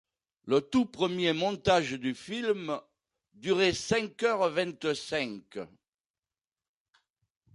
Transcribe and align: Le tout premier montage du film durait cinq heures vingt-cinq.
Le 0.45 0.61
tout 0.61 0.87
premier 0.87 1.31
montage 1.31 1.91
du 1.91 2.15
film 2.15 2.81
durait 3.35 3.71
cinq 3.75 4.23
heures 4.23 4.49
vingt-cinq. 4.49 5.59